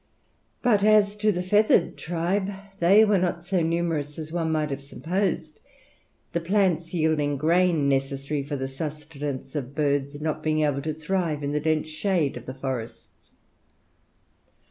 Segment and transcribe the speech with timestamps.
[0.63, 4.81] But as to the feathered tribe, they were not so numerous as one might have
[4.81, 5.59] supposed;
[6.31, 11.43] the plants yielding grain necessary for the sustenance of birds not being able to thrive
[11.43, 13.31] in the dense shade of the forests.